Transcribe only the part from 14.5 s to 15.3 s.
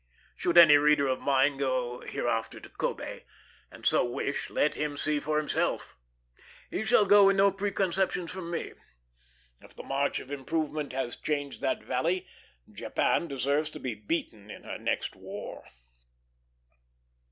her next